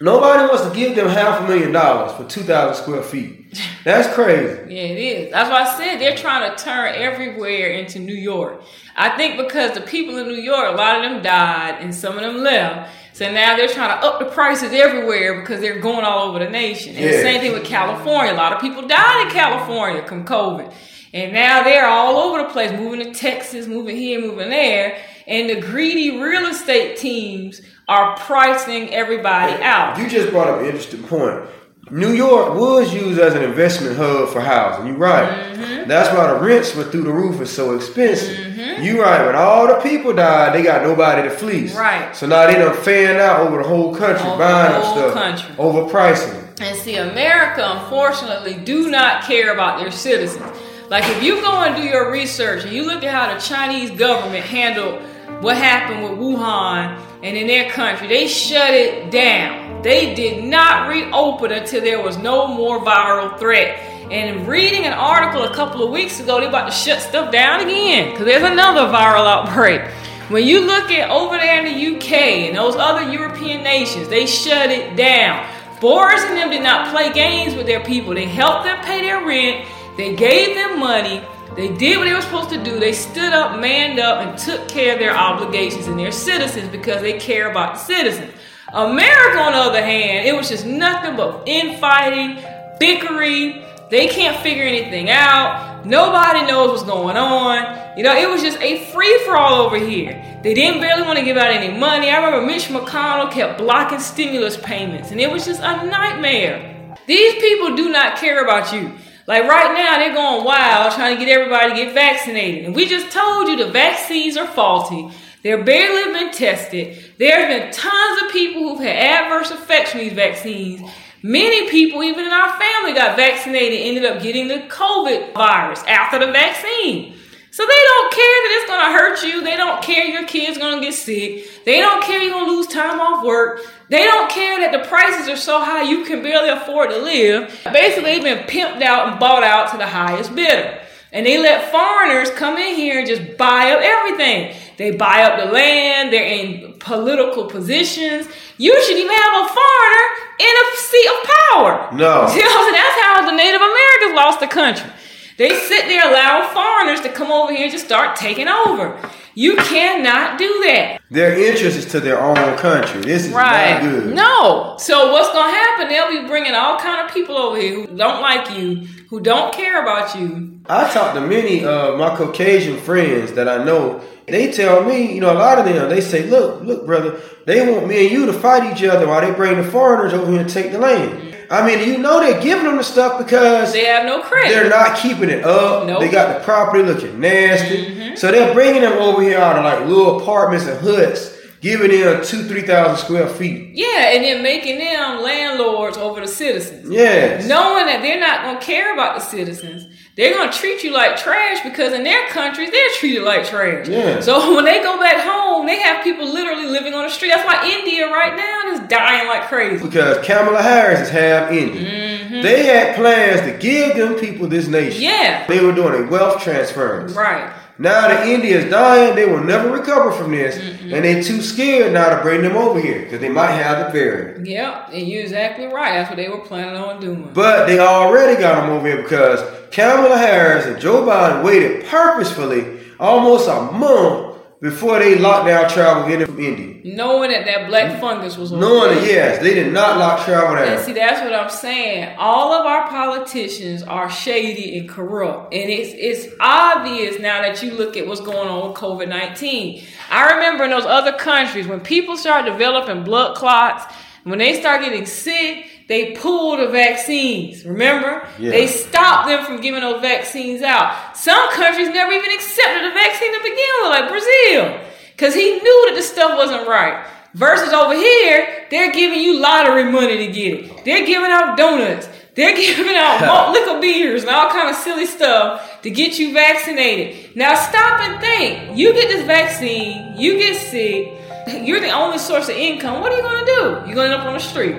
Nobody 0.00 0.42
wants 0.48 0.66
to 0.68 0.74
give 0.74 0.96
them 0.96 1.08
half 1.08 1.42
a 1.42 1.46
million 1.46 1.70
dollars 1.72 2.12
for 2.16 2.24
2,000 2.28 2.82
square 2.82 3.02
feet. 3.02 3.38
That's 3.84 4.12
crazy. 4.14 4.74
yeah, 4.74 4.82
it 4.82 4.98
is. 4.98 5.30
That's 5.30 5.48
why 5.48 5.62
I 5.62 5.78
said 5.78 5.98
they're 6.00 6.16
trying 6.16 6.50
to 6.50 6.62
turn 6.62 6.94
everywhere 6.96 7.70
into 7.70 8.00
New 8.00 8.14
York. 8.14 8.62
I 8.96 9.16
think 9.16 9.36
because 9.38 9.74
the 9.74 9.80
people 9.80 10.18
in 10.18 10.26
New 10.26 10.42
York, 10.42 10.72
a 10.72 10.76
lot 10.76 10.96
of 10.96 11.10
them 11.10 11.22
died 11.22 11.76
and 11.80 11.94
some 11.94 12.16
of 12.16 12.22
them 12.22 12.38
left. 12.38 12.90
So 13.12 13.30
now 13.30 13.56
they're 13.56 13.68
trying 13.68 13.98
to 13.98 14.06
up 14.06 14.18
the 14.20 14.26
prices 14.26 14.72
everywhere 14.72 15.40
because 15.40 15.60
they're 15.60 15.80
going 15.80 16.04
all 16.04 16.28
over 16.28 16.38
the 16.38 16.50
nation. 16.50 16.94
And 16.96 17.04
yeah. 17.04 17.10
the 17.12 17.22
same 17.22 17.40
thing 17.40 17.52
with 17.52 17.64
California. 17.64 18.32
A 18.32 18.34
lot 18.34 18.52
of 18.52 18.60
people 18.60 18.86
died 18.86 19.26
in 19.26 19.32
California 19.32 20.06
from 20.06 20.24
COVID. 20.24 20.72
And 21.14 21.34
now 21.34 21.62
they're 21.62 21.86
all 21.86 22.16
over 22.16 22.42
the 22.42 22.48
place, 22.48 22.72
moving 22.72 23.00
to 23.00 23.12
Texas, 23.12 23.66
moving 23.66 23.96
here, 23.96 24.18
moving 24.20 24.48
there. 24.48 24.98
And 25.26 25.50
the 25.50 25.60
greedy 25.60 26.22
real 26.22 26.46
estate 26.46 26.96
teams 26.96 27.60
are 27.86 28.16
pricing 28.16 28.94
everybody 28.94 29.62
out. 29.62 29.98
You 29.98 30.08
just 30.08 30.30
brought 30.30 30.48
up 30.48 30.60
an 30.60 30.66
interesting 30.66 31.02
point. 31.02 31.44
New 31.92 32.12
York 32.12 32.54
was 32.54 32.94
used 32.94 33.20
as 33.20 33.34
an 33.34 33.42
investment 33.42 33.98
hub 33.98 34.30
for 34.30 34.40
housing. 34.40 34.86
You're 34.86 34.96
right. 34.96 35.28
Mm-hmm. 35.28 35.88
That's 35.90 36.08
why 36.16 36.32
the 36.32 36.40
rents 36.40 36.74
were 36.74 36.84
through 36.84 37.02
the 37.02 37.12
roof 37.12 37.36
and 37.38 37.46
so 37.46 37.76
expensive. 37.76 38.34
Mm-hmm. 38.34 38.82
You're 38.82 39.02
right. 39.02 39.26
When 39.26 39.34
all 39.34 39.66
the 39.66 39.74
people 39.74 40.14
died, 40.14 40.54
they 40.54 40.62
got 40.62 40.82
nobody 40.82 41.28
to 41.28 41.30
fleece. 41.30 41.76
Right. 41.76 42.16
So 42.16 42.26
now 42.26 42.46
they 42.46 42.54
done 42.54 42.74
fan 42.82 43.20
out 43.20 43.40
over 43.40 43.62
the 43.62 43.68
whole 43.68 43.94
country, 43.94 44.26
over 44.26 44.38
buying 44.38 44.72
up 44.72 44.84
stuff, 44.84 45.12
country. 45.12 45.54
overpricing. 45.56 46.60
And 46.62 46.78
see, 46.78 46.96
America, 46.96 47.62
unfortunately, 47.62 48.54
do 48.64 48.90
not 48.90 49.24
care 49.24 49.52
about 49.52 49.78
their 49.78 49.90
citizens. 49.90 50.50
Like 50.88 51.04
if 51.04 51.22
you 51.22 51.42
go 51.42 51.60
and 51.60 51.76
do 51.76 51.82
your 51.82 52.10
research 52.10 52.64
and 52.64 52.72
you 52.72 52.86
look 52.86 53.04
at 53.04 53.12
how 53.12 53.34
the 53.34 53.38
Chinese 53.38 53.90
government 53.90 54.46
handled 54.46 55.02
what 55.42 55.58
happened 55.58 56.04
with 56.04 56.12
Wuhan 56.12 56.98
and 57.22 57.36
in 57.36 57.46
their 57.46 57.70
country, 57.70 58.08
they 58.08 58.28
shut 58.28 58.72
it 58.72 59.10
down. 59.10 59.61
They 59.82 60.14
did 60.14 60.44
not 60.44 60.88
reopen 60.88 61.50
until 61.50 61.80
there 61.80 62.00
was 62.00 62.16
no 62.16 62.46
more 62.46 62.80
viral 62.80 63.36
threat. 63.38 63.78
And 64.12 64.46
reading 64.46 64.84
an 64.84 64.92
article 64.92 65.42
a 65.42 65.54
couple 65.54 65.82
of 65.82 65.90
weeks 65.90 66.20
ago, 66.20 66.38
they're 66.38 66.48
about 66.48 66.66
to 66.66 66.72
shut 66.72 67.00
stuff 67.00 67.32
down 67.32 67.60
again 67.60 68.10
because 68.10 68.26
there's 68.26 68.44
another 68.44 68.82
viral 68.82 69.26
outbreak. 69.26 69.82
When 70.28 70.46
you 70.46 70.64
look 70.64 70.90
at 70.90 71.10
over 71.10 71.36
there 71.36 71.66
in 71.66 71.72
the 71.72 71.96
UK 71.96 72.12
and 72.48 72.56
those 72.56 72.76
other 72.76 73.10
European 73.10 73.64
nations, 73.64 74.08
they 74.08 74.26
shut 74.26 74.70
it 74.70 74.96
down. 74.96 75.46
Boris 75.80 76.22
and 76.22 76.36
them 76.36 76.50
did 76.50 76.62
not 76.62 76.94
play 76.94 77.12
games 77.12 77.56
with 77.56 77.66
their 77.66 77.82
people. 77.82 78.14
They 78.14 78.26
helped 78.26 78.64
them 78.64 78.82
pay 78.84 79.00
their 79.00 79.26
rent. 79.26 79.66
They 79.96 80.14
gave 80.14 80.54
them 80.54 80.78
money. 80.78 81.22
They 81.56 81.74
did 81.74 81.98
what 81.98 82.04
they 82.04 82.14
were 82.14 82.22
supposed 82.22 82.50
to 82.50 82.62
do. 82.62 82.78
They 82.78 82.92
stood 82.92 83.32
up, 83.32 83.58
manned 83.58 83.98
up, 83.98 84.24
and 84.24 84.38
took 84.38 84.68
care 84.68 84.94
of 84.94 85.00
their 85.00 85.14
obligations 85.14 85.88
and 85.88 85.98
their 85.98 86.12
citizens 86.12 86.68
because 86.68 87.02
they 87.02 87.18
care 87.18 87.50
about 87.50 87.74
the 87.74 87.80
citizens. 87.80 88.32
America, 88.72 89.38
on 89.38 89.52
the 89.52 89.58
other 89.58 89.82
hand, 89.82 90.26
it 90.26 90.34
was 90.34 90.48
just 90.48 90.64
nothing 90.64 91.14
but 91.16 91.42
infighting, 91.46 92.42
bickering. 92.80 93.62
They 93.90 94.08
can't 94.08 94.42
figure 94.42 94.64
anything 94.64 95.10
out. 95.10 95.84
Nobody 95.84 96.46
knows 96.46 96.70
what's 96.70 96.82
going 96.82 97.18
on. 97.18 97.98
You 97.98 98.02
know, 98.02 98.16
it 98.16 98.28
was 98.28 98.40
just 98.40 98.58
a 98.60 98.84
free 98.86 99.18
for 99.26 99.36
all 99.36 99.66
over 99.66 99.76
here. 99.76 100.40
They 100.42 100.54
didn't 100.54 100.80
barely 100.80 101.02
want 101.02 101.18
to 101.18 101.24
give 101.24 101.36
out 101.36 101.50
any 101.50 101.76
money. 101.76 102.08
I 102.08 102.24
remember 102.24 102.46
Mitch 102.46 102.64
McConnell 102.68 103.30
kept 103.30 103.58
blocking 103.58 104.00
stimulus 104.00 104.56
payments, 104.56 105.10
and 105.10 105.20
it 105.20 105.30
was 105.30 105.44
just 105.44 105.60
a 105.60 105.84
nightmare. 105.84 106.96
These 107.06 107.34
people 107.34 107.76
do 107.76 107.90
not 107.90 108.16
care 108.16 108.42
about 108.42 108.72
you. 108.72 108.92
Like 109.26 109.44
right 109.44 109.74
now, 109.74 109.98
they're 109.98 110.14
going 110.14 110.44
wild 110.44 110.92
trying 110.94 111.18
to 111.18 111.24
get 111.24 111.32
everybody 111.32 111.70
to 111.70 111.76
get 111.76 111.94
vaccinated. 111.94 112.64
And 112.64 112.74
we 112.74 112.86
just 112.86 113.12
told 113.12 113.48
you 113.48 113.56
the 113.56 113.70
vaccines 113.70 114.36
are 114.36 114.46
faulty. 114.46 115.10
They're 115.42 115.64
barely 115.64 116.12
been 116.12 116.32
tested. 116.32 117.12
There's 117.18 117.48
been 117.48 117.72
tons 117.72 118.22
of 118.22 118.30
people 118.30 118.51
had 118.82 118.96
adverse 118.96 119.50
effects 119.50 119.90
from 119.90 120.00
these 120.00 120.12
vaccines. 120.12 120.88
Many 121.22 121.70
people, 121.70 122.02
even 122.02 122.24
in 122.24 122.32
our 122.32 122.58
family, 122.58 122.94
got 122.94 123.16
vaccinated, 123.16 123.80
ended 123.80 124.04
up 124.04 124.22
getting 124.22 124.48
the 124.48 124.66
COVID 124.68 125.34
virus 125.34 125.82
after 125.84 126.18
the 126.18 126.32
vaccine. 126.32 127.16
So 127.52 127.62
they 127.64 127.68
don't 127.68 128.12
care 128.14 128.24
that 128.24 128.58
it's 128.58 128.70
gonna 128.70 128.98
hurt 128.98 129.22
you. 129.22 129.44
They 129.44 129.56
don't 129.56 129.82
care 129.82 130.06
your 130.06 130.26
kid's 130.26 130.56
gonna 130.56 130.80
get 130.80 130.94
sick. 130.94 131.64
They 131.64 131.80
don't 131.80 132.02
care 132.02 132.20
you're 132.20 132.32
gonna 132.32 132.50
lose 132.50 132.66
time 132.66 132.98
off 132.98 133.24
work. 133.24 133.60
They 133.90 134.04
don't 134.04 134.30
care 134.30 134.58
that 134.60 134.72
the 134.72 134.88
prices 134.88 135.28
are 135.28 135.36
so 135.36 135.60
high 135.60 135.82
you 135.82 136.04
can 136.04 136.22
barely 136.22 136.48
afford 136.48 136.90
to 136.90 136.96
live. 136.96 137.54
Basically, 137.72 138.18
they've 138.18 138.22
been 138.22 138.46
pimped 138.46 138.82
out 138.82 139.08
and 139.08 139.20
bought 139.20 139.44
out 139.44 139.70
to 139.72 139.76
the 139.76 139.86
highest 139.86 140.34
bidder. 140.34 140.80
And 141.12 141.26
they 141.26 141.36
let 141.36 141.70
foreigners 141.70 142.30
come 142.30 142.56
in 142.56 142.74
here 142.74 143.00
and 143.00 143.06
just 143.06 143.36
buy 143.36 143.72
up 143.72 143.80
everything. 143.82 144.56
They 144.78 144.92
buy 144.92 145.24
up 145.24 145.38
the 145.38 145.52
land, 145.52 146.10
they're 146.10 146.24
in 146.24 146.71
political 146.82 147.46
positions. 147.46 148.26
You 148.58 148.74
should 148.84 148.96
even 148.96 149.12
have 149.16 149.44
a 149.44 149.48
foreigner 149.48 150.06
in 150.38 150.46
a 150.46 150.76
seat 150.76 151.06
of 151.08 151.30
power. 151.50 151.88
No. 151.92 152.26
You 152.34 152.42
know, 152.42 152.64
so 152.66 152.72
that's 152.72 153.00
how 153.02 153.26
the 153.30 153.36
Native 153.36 153.60
Americans 153.60 154.14
lost 154.16 154.40
the 154.40 154.46
country. 154.48 154.90
They 155.38 155.54
sit 155.58 155.86
there 155.86 156.08
allowing 156.10 156.48
foreigners 156.54 157.00
to 157.00 157.08
come 157.08 157.32
over 157.32 157.52
here 157.52 157.64
and 157.64 157.72
just 157.72 157.84
start 157.86 158.16
taking 158.16 158.48
over. 158.48 158.98
You 159.34 159.56
cannot 159.56 160.36
do 160.38 160.46
that. 160.66 161.00
Their 161.10 161.32
interest 161.38 161.76
is 161.78 161.86
to 161.92 162.00
their 162.00 162.20
own 162.20 162.36
country. 162.58 163.00
This 163.00 163.24
is 163.26 163.32
Right. 163.32 163.72
not 163.72 163.82
good. 163.82 164.14
No. 164.14 164.76
So 164.78 165.10
what's 165.12 165.32
gonna 165.32 165.50
happen? 165.50 165.88
They'll 165.88 166.10
be 166.22 166.28
bringing 166.28 166.54
all 166.54 166.78
kind 166.78 167.06
of 167.06 167.14
people 167.14 167.38
over 167.38 167.56
here 167.58 167.74
who 167.74 167.86
don't 167.96 168.20
like 168.20 168.50
you, 168.58 168.86
who 169.08 169.20
don't 169.20 169.52
care 169.54 169.82
about 169.82 170.14
you. 170.14 170.58
I 170.68 170.86
talk 170.90 171.14
to 171.14 171.20
many 171.20 171.64
of 171.64 171.98
my 171.98 172.14
Caucasian 172.14 172.76
friends 172.76 173.32
that 173.32 173.48
I 173.48 173.64
know. 173.64 174.00
They 174.32 174.50
tell 174.50 174.82
me, 174.84 175.12
you 175.14 175.20
know, 175.20 175.30
a 175.32 175.36
lot 175.36 175.58
of 175.58 175.66
them, 175.66 175.90
they 175.90 176.00
say, 176.00 176.26
look, 176.26 176.62
look, 176.62 176.86
brother, 176.86 177.20
they 177.44 177.70
want 177.70 177.86
me 177.86 178.06
and 178.06 178.10
you 178.10 178.24
to 178.26 178.32
fight 178.32 178.72
each 178.72 178.82
other 178.82 179.06
while 179.06 179.20
they 179.20 179.30
bring 179.30 179.58
the 179.58 179.62
foreigners 179.70 180.14
over 180.14 180.30
here 180.32 180.40
and 180.40 180.48
take 180.48 180.72
the 180.72 180.78
land. 180.78 181.36
I 181.50 181.66
mean, 181.66 181.86
you 181.86 181.98
know 181.98 182.18
they're 182.18 182.40
giving 182.42 182.64
them 182.64 182.78
the 182.78 182.82
stuff 182.82 183.18
because 183.18 183.74
They 183.74 183.84
have 183.84 184.06
no 184.06 184.22
credit. 184.22 184.48
they're 184.48 184.70
not 184.70 184.96
keeping 184.96 185.28
it 185.28 185.44
up. 185.44 185.86
Nope. 185.86 186.00
They 186.00 186.10
got 186.10 186.38
the 186.38 186.44
property 186.44 186.82
looking 186.82 187.20
nasty. 187.20 187.84
Mm-hmm. 187.88 188.14
So 188.16 188.30
they're 188.32 188.54
bringing 188.54 188.80
them 188.80 188.94
over 188.94 189.20
here 189.20 189.38
out 189.38 189.56
of 189.58 189.64
like 189.64 189.86
little 189.86 190.20
apartments 190.22 190.64
and 190.66 190.80
huts, 190.80 191.36
giving 191.60 191.90
them 191.90 192.24
two, 192.24 192.44
three 192.44 192.62
thousand 192.62 193.04
square 193.04 193.28
feet. 193.28 193.72
yeah, 193.74 194.14
and 194.14 194.24
then 194.24 194.42
making 194.42 194.78
them 194.78 195.20
landlords 195.22 195.98
over 195.98 196.20
the 196.22 196.26
citizens. 196.28 196.88
Yes. 196.88 197.46
Knowing 197.46 197.84
that 197.84 198.00
they're 198.00 198.18
not 198.18 198.44
gonna 198.44 198.60
care 198.60 198.94
about 198.94 199.18
the 199.18 199.24
citizens. 199.26 199.86
They're 200.14 200.34
gonna 200.34 200.52
treat 200.52 200.84
you 200.84 200.92
like 200.92 201.16
trash 201.16 201.62
because 201.62 201.94
in 201.94 202.04
their 202.04 202.28
countries 202.28 202.70
they're 202.70 202.90
treated 202.98 203.22
like 203.22 203.46
trash. 203.46 203.88
Yeah. 203.88 204.20
So 204.20 204.54
when 204.56 204.64
they 204.64 204.82
go 204.82 204.98
back 204.98 205.24
home, 205.24 205.66
they 205.66 205.80
have 205.80 206.04
people 206.04 206.26
literally 206.30 206.66
living 206.66 206.92
on 206.92 207.04
the 207.04 207.10
street. 207.10 207.30
That's 207.30 207.46
why 207.46 207.66
India 207.70 208.08
right 208.08 208.36
now 208.36 208.72
is 208.72 208.80
dying 208.88 209.26
like 209.26 209.48
crazy. 209.48 209.82
Because 209.82 210.24
Kamala 210.26 210.60
Harris 210.62 211.00
is 211.00 211.08
half 211.10 211.50
Indian. 211.50 212.42
They 212.42 212.64
had 212.64 212.96
plans 212.96 213.40
to 213.42 213.56
give 213.58 213.96
them 213.96 214.16
people 214.18 214.48
this 214.48 214.66
nation. 214.68 215.02
Mm-hmm. 215.02 215.22
Yeah. 215.24 215.46
They 215.46 215.64
were 215.64 215.72
doing 215.72 216.04
a 216.04 216.10
wealth 216.10 216.42
transference. 216.42 217.12
Right. 217.12 217.52
Now 217.78 218.08
the 218.08 218.30
India 218.30 218.58
is 218.58 218.70
dying, 218.70 219.14
they 219.14 219.26
will 219.26 219.42
never 219.42 219.70
recover 219.70 220.12
from 220.12 220.32
this, 220.32 220.56
and 220.82 221.04
they're 221.04 221.22
too 221.22 221.40
scared 221.40 221.92
now 221.92 222.14
to 222.14 222.22
bring 222.22 222.42
them 222.42 222.56
over 222.56 222.78
here 222.78 223.00
because 223.00 223.20
they 223.20 223.28
might 223.28 223.52
have 223.52 223.86
the 223.86 223.92
variant. 223.92 224.46
Yep, 224.46 224.90
and 224.92 225.08
you're 225.08 225.22
exactly 225.22 225.66
right. 225.66 225.92
That's 225.92 226.10
what 226.10 226.16
they 226.16 226.28
were 226.28 226.40
planning 226.40 226.76
on 226.76 227.00
doing. 227.00 227.30
But 227.32 227.66
they 227.66 227.78
already 227.78 228.40
got 228.40 228.60
them 228.60 228.70
over 228.70 228.86
here 228.86 229.02
because 229.02 229.40
Kamala 229.70 230.18
Harris 230.18 230.66
and 230.66 230.80
Joe 230.80 231.02
Biden 231.06 231.42
waited 231.42 231.86
purposefully 231.86 232.80
almost 233.00 233.48
a 233.48 233.72
month 233.72 234.31
before 234.62 235.00
they 235.00 235.18
locked 235.18 235.48
down 235.48 235.68
travel 235.68 236.04
in 236.04 236.24
from 236.24 236.38
India. 236.38 236.94
Knowing 236.94 237.32
that 237.32 237.44
that 237.46 237.66
black 237.66 238.00
fungus 238.00 238.38
was 238.38 238.52
Knowing 238.52 238.94
that, 238.94 239.04
yes, 239.04 239.42
they 239.42 239.54
did 239.54 239.72
not 239.72 239.98
lock 239.98 240.24
travel 240.24 240.54
down. 240.54 240.68
And 240.68 240.80
see, 240.80 240.92
that's 240.92 241.20
what 241.20 241.34
I'm 241.34 241.50
saying. 241.50 242.14
All 242.16 242.52
of 242.52 242.64
our 242.64 242.88
politicians 242.88 243.82
are 243.82 244.08
shady 244.08 244.78
and 244.78 244.88
corrupt, 244.88 245.52
and 245.52 245.68
it's 245.68 245.92
it's 245.96 246.32
obvious 246.38 247.18
now 247.18 247.42
that 247.42 247.60
you 247.60 247.72
look 247.72 247.96
at 247.96 248.06
what's 248.06 248.20
going 248.20 248.48
on 248.48 248.68
with 248.68 248.78
COVID 248.78 249.08
nineteen. 249.08 249.82
I 250.08 250.34
remember 250.34 250.64
in 250.64 250.70
those 250.70 250.86
other 250.86 251.12
countries 251.18 251.66
when 251.66 251.80
people 251.80 252.16
start 252.16 252.44
developing 252.44 253.02
blood 253.02 253.36
clots, 253.36 253.92
when 254.22 254.38
they 254.38 254.60
start 254.60 254.82
getting 254.82 255.06
sick, 255.06 255.66
they 255.92 256.12
pulled 256.12 256.58
the 256.60 256.68
vaccines. 256.68 257.64
Remember, 257.66 258.26
Yeah. 258.38 258.50
they 258.50 258.66
stopped 258.66 259.28
them 259.28 259.44
from 259.44 259.60
giving 259.60 259.82
those 259.82 260.00
vaccines 260.00 260.62
out. 260.62 261.14
Some 261.14 261.50
countries 261.50 261.88
never 261.90 262.10
even 262.12 262.30
accepted 262.32 262.82
the 262.88 262.94
vaccine 262.94 263.32
to 263.34 263.40
begin 263.42 263.72
with, 263.82 263.90
like 263.90 264.08
Brazil, 264.08 264.80
because 265.14 265.34
he 265.34 265.46
knew 265.64 265.78
that 265.88 265.94
the 265.96 266.02
stuff 266.02 266.36
wasn't 266.38 266.66
right. 266.66 267.04
Versus 267.34 267.72
over 267.74 267.94
here, 267.94 268.66
they're 268.70 268.92
giving 268.92 269.20
you 269.20 269.38
lottery 269.38 269.84
money 269.84 270.16
to 270.26 270.32
get 270.32 270.50
it. 270.54 270.84
They're 270.86 271.04
giving 271.06 271.30
out 271.30 271.56
donuts. 271.58 272.08
They're 272.34 272.56
giving 272.66 272.96
out 272.96 273.20
malt 273.26 273.52
liquor 273.52 273.78
beers 273.80 274.22
and 274.22 274.30
all 274.30 274.48
kind 274.48 274.70
of 274.70 274.76
silly 274.76 275.04
stuff 275.06 275.82
to 275.82 275.90
get 275.90 276.18
you 276.18 276.32
vaccinated. 276.32 277.36
Now 277.36 277.54
stop 277.54 278.00
and 278.00 278.18
think. 278.20 278.78
You 278.78 278.94
get 278.94 279.08
this 279.08 279.24
vaccine, 279.26 280.14
you 280.16 280.38
get 280.38 280.56
sick, 280.56 281.12
you're 281.66 281.80
the 281.80 281.90
only 281.90 282.16
source 282.18 282.48
of 282.48 282.56
income. 282.56 283.00
What 283.02 283.12
are 283.12 283.16
you 283.16 283.22
gonna 283.22 283.46
do? 283.46 283.62
You're 283.86 283.94
gonna 283.96 284.12
end 284.14 284.20
up 284.20 284.26
on 284.26 284.34
the 284.34 284.40
street. 284.40 284.76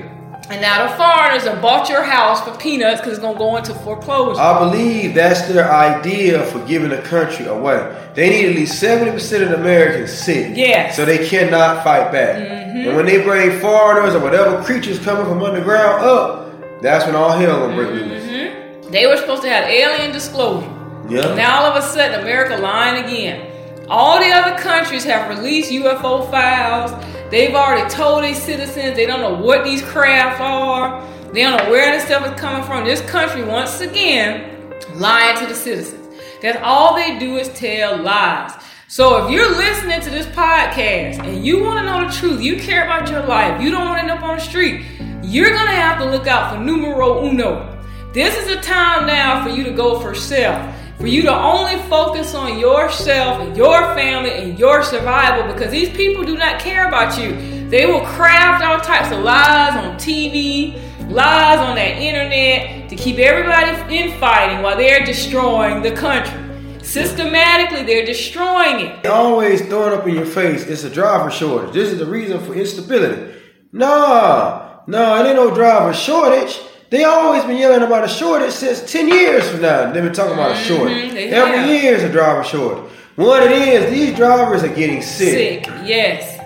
And 0.50 0.62
now 0.62 0.88
the 0.88 0.95
foreigners 0.97 1.43
have 1.43 1.62
bought 1.62 1.89
your 1.89 2.03
house 2.03 2.41
for 2.41 2.55
peanuts 2.57 3.00
because 3.00 3.13
it's 3.13 3.21
gonna 3.21 3.38
go 3.38 3.55
into 3.55 3.73
foreclosure. 3.73 4.41
I 4.41 4.59
believe 4.59 5.15
that's 5.15 5.47
their 5.47 5.71
idea 5.71 6.45
for 6.47 6.59
giving 6.65 6.89
the 6.89 7.01
country 7.01 7.45
away. 7.45 8.12
They 8.13 8.29
need 8.29 8.50
at 8.50 8.55
least 8.55 8.83
70% 8.83 9.41
of 9.43 9.50
the 9.50 9.55
Americans 9.55 10.12
sick. 10.12 10.55
Yes. 10.55 10.97
So 10.97 11.05
they 11.05 11.27
cannot 11.27 11.83
fight 11.83 12.12
back. 12.12 12.35
Mm-hmm. 12.35 12.88
And 12.89 12.95
when 12.97 13.05
they 13.05 13.23
bring 13.23 13.59
foreigners 13.59 14.15
or 14.15 14.19
whatever 14.19 14.62
creatures 14.63 15.00
coming 15.00 15.25
from 15.25 15.41
underground 15.41 16.03
up, 16.03 16.81
that's 16.81 17.05
when 17.05 17.15
all 17.15 17.31
hell 17.31 17.62
gonna 17.62 17.75
break 17.75 17.91
loose. 17.91 18.23
Mm-hmm. 18.23 18.91
They 18.91 19.07
were 19.07 19.17
supposed 19.17 19.43
to 19.43 19.50
have 19.50 19.63
alien 19.69 20.12
disclosure. 20.12 20.67
Yeah. 21.09 21.33
Now 21.35 21.62
all 21.62 21.71
of 21.71 21.81
a 21.81 21.88
sudden, 21.88 22.19
America 22.19 22.57
lying 22.57 23.03
again. 23.03 23.50
All 23.89 24.19
the 24.19 24.29
other 24.29 24.57
countries 24.62 25.03
have 25.05 25.29
released 25.29 25.71
UFO 25.71 26.29
files. 26.29 26.91
They've 27.33 27.55
already 27.55 27.89
told 27.89 28.23
these 28.23 28.39
citizens 28.39 28.95
they 28.95 29.07
don't 29.07 29.19
know 29.19 29.33
what 29.33 29.63
these 29.63 29.81
craft 29.81 30.39
are. 30.39 31.03
They 31.33 31.41
don't 31.41 31.57
know 31.57 31.71
where 31.71 31.91
this 31.91 32.05
stuff 32.05 32.31
is 32.31 32.39
coming 32.39 32.63
from. 32.63 32.85
This 32.85 33.01
country, 33.09 33.43
once 33.43 33.81
again, 33.81 34.71
lying 34.97 35.39
to 35.39 35.47
the 35.47 35.55
citizens. 35.55 36.15
That's 36.43 36.59
all 36.61 36.93
they 36.93 37.17
do 37.17 37.37
is 37.37 37.49
tell 37.49 37.97
lies. 37.97 38.51
So 38.87 39.25
if 39.25 39.31
you're 39.31 39.49
listening 39.49 39.99
to 40.01 40.11
this 40.11 40.27
podcast 40.27 41.25
and 41.25 41.43
you 41.43 41.63
want 41.63 41.79
to 41.79 41.85
know 41.85 42.07
the 42.07 42.13
truth, 42.13 42.39
you 42.39 42.57
care 42.57 42.83
about 42.83 43.09
your 43.09 43.25
life, 43.25 43.59
you 43.59 43.71
don't 43.71 43.83
want 43.83 43.97
to 43.97 44.01
end 44.03 44.11
up 44.11 44.21
on 44.21 44.37
the 44.37 44.43
street, 44.43 44.85
you're 45.23 45.49
going 45.49 45.65
to 45.65 45.73
have 45.73 45.97
to 46.01 46.05
look 46.05 46.27
out 46.27 46.53
for 46.53 46.59
numero 46.63 47.25
uno. 47.25 47.83
This 48.13 48.37
is 48.37 48.55
a 48.55 48.61
time 48.61 49.07
now 49.07 49.43
for 49.43 49.49
you 49.49 49.63
to 49.63 49.71
go 49.71 49.99
for 49.99 50.13
self. 50.13 50.71
For 51.03 51.10
you 51.10 51.22
to 51.24 51.38
only 51.38 51.75
focus 51.89 52.33
on 52.33 52.57
yourself 52.57 53.41
and 53.41 53.57
your 53.57 53.93
family 53.93 54.31
and 54.31 54.57
your 54.57 54.83
survival 54.83 55.51
because 55.51 55.69
these 55.69 55.89
people 55.89 56.24
do 56.24 56.38
not 56.38 56.62
care 56.62 56.88
about 56.88 57.22
you. 57.22 57.67
They 57.67 57.86
will 57.86 58.05
craft 58.05 58.63
all 58.63 58.79
types 58.79 59.12
of 59.12 59.19
lies 59.19 59.75
on 59.75 59.98
TV, 59.98 60.75
lies 61.12 61.60
on 61.60 61.75
that 61.75 61.98
internet 61.98 62.88
to 62.88 62.95
keep 62.95 63.17
everybody 63.17 63.98
in 63.98 64.17
fighting 64.17 64.62
while 64.62 64.77
they're 64.77 65.03
destroying 65.03 65.83
the 65.83 65.91
country. 65.91 66.39
Systematically, 66.81 67.83
they're 67.83 68.05
destroying 68.05 68.86
it. 68.86 69.03
They 69.03 69.10
always 69.10 69.60
throwing 69.67 70.00
up 70.00 70.07
in 70.07 70.15
your 70.15 70.25
face, 70.25 70.65
it's 70.67 70.86
a 70.86 70.89
driver 70.89 71.29
shortage. 71.29 71.74
This 71.74 71.91
is 71.91 72.00
the 72.00 72.05
reason 72.05 72.39
for 72.39 72.53
instability. 72.53 73.41
Nah, 73.74 74.79
nah, 74.88 75.22
it 75.22 75.27
ain't 75.27 75.36
no 75.36 75.53
driver 75.53 75.93
shortage. 75.93 76.62
They 76.93 77.05
always 77.05 77.43
been 77.43 77.57
yelling 77.57 77.81
about 77.81 78.03
a 78.03 78.07
shortage 78.07 78.51
since 78.51 78.79
10 78.91 79.07
years 79.07 79.50
from 79.50 79.63
now. 79.63 79.91
They've 79.91 80.03
been 80.03 80.13
talking 80.13 80.33
about 80.33 80.51
a 80.51 80.53
mm-hmm. 80.53 80.75
shortage. 80.75 81.12
they 81.13 81.29
Every 81.31 81.57
have. 81.57 81.67
year 81.67 81.95
is 81.95 82.03
a 82.03 82.12
driver 82.12 82.43
shortage. 82.43 82.91
What 83.15 83.41
it 83.41 83.51
is, 83.51 83.89
these 83.89 84.15
drivers 84.15 84.62
are 84.62 84.75
getting 84.75 85.01
sick. 85.01 85.65
Sick, 85.65 85.73
yes. 85.83 86.38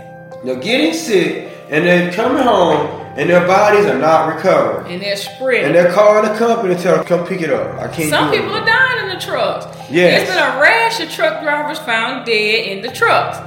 They're 0.46 0.56
getting 0.56 0.94
sick 0.94 1.52
and 1.70 1.84
they're 1.86 2.14
coming 2.14 2.44
home 2.44 2.88
and 3.18 3.30
their 3.30 3.46
bodies 3.46 3.88
are 3.88 4.00
not 4.00 4.34
recovering. 4.34 4.90
And 4.90 5.04
they're 5.04 5.18
spreading. 5.18 5.66
And 5.66 5.76
they're 5.76 5.92
calling 5.92 6.32
the 6.32 6.38
company 6.40 6.76
to 6.76 6.82
tell 6.82 6.96
them, 6.96 7.06
come 7.06 7.28
pick 7.28 7.42
it 7.42 7.50
up. 7.50 7.78
I 7.82 7.94
can't 7.94 8.10
Some 8.10 8.30
it. 8.30 8.38
people 8.38 8.56
are 8.56 8.66
dying 8.66 9.04
in 9.04 9.14
the 9.14 9.20
trucks. 9.20 9.66
Yes. 9.92 10.30
There's 10.30 10.30
been 10.30 10.38
a 10.38 10.62
rash 10.62 11.02
of 11.02 11.10
truck 11.10 11.44
drivers 11.44 11.80
found 11.80 12.26
dead 12.26 12.68
in 12.68 12.82
the 12.84 12.92
trucks. 12.96 13.38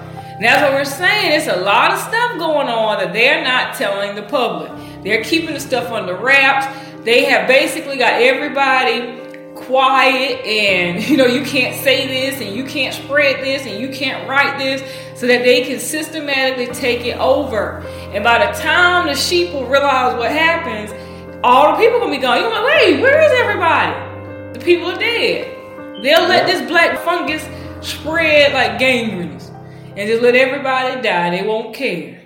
And 0.41 0.45
that's 0.45 0.61
what 0.61 0.73
we're 0.73 0.85
saying. 0.85 1.33
It's 1.33 1.49
a 1.49 1.63
lot 1.63 1.93
of 1.93 1.99
stuff 1.99 2.39
going 2.39 2.69
on 2.69 2.99
that 2.99 3.15
they're 3.15 3.43
not 3.43 3.77
telling 3.77 4.17
the 4.17 4.23
public. 4.23 4.71
They're 5.03 5.25
keeping 5.25 5.55
the 5.55 5.61
stuff 5.61 5.91
under 5.91 6.15
wraps. 6.15 6.67
They 7.05 7.25
have 7.25 7.49
basically 7.49 7.97
got 7.97 8.21
everybody 8.21 9.19
quiet 9.55 10.45
and 10.45 11.03
you 11.09 11.17
know 11.17 11.27
you 11.27 11.45
can't 11.45 11.75
say 11.83 12.07
this 12.07 12.41
and 12.41 12.55
you 12.55 12.65
can't 12.65 12.95
spread 12.95 13.43
this 13.45 13.67
and 13.67 13.81
you 13.81 13.89
can't 13.89 14.29
write 14.29 14.59
this 14.59 14.83
so 15.19 15.27
that 15.27 15.45
they 15.45 15.65
can 15.65 15.79
systematically 15.79 16.67
take 16.69 17.07
it 17.07 17.17
over. 17.19 17.79
And 18.13 18.23
by 18.23 18.47
the 18.47 18.53
time 18.59 19.07
the 19.07 19.15
sheep 19.15 19.53
will 19.53 19.67
realize 19.67 20.17
what 20.17 20.31
happens 20.31 20.93
all 21.43 21.73
the 21.73 21.83
people 21.83 22.01
gonna 22.01 22.13
be 22.13 22.19
gone. 22.19 22.39
You're 22.39 22.51
like 22.51 22.65
wait 22.65 23.01
where 23.01 23.21
is 23.21 23.41
everybody? 23.41 24.59
The 24.59 24.65
people 24.65 24.91
are 24.91 24.99
dead. 24.99 25.57
They'll 26.03 26.29
let 26.29 26.47
this 26.47 26.67
black 26.69 26.99
fungus 27.05 27.47
spread 27.81 28.53
like 28.53 28.79
gangrene 28.79 29.41
and 29.97 30.09
just 30.09 30.23
let 30.23 30.35
everybody 30.35 31.01
die. 31.01 31.31
They 31.31 31.47
won't 31.47 31.75
care 31.75 32.20